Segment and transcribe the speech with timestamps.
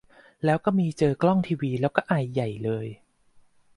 [0.45, 2.87] แล้วก็มีเจอกล้องทีวี แล้วก็ไอใหญ่เลย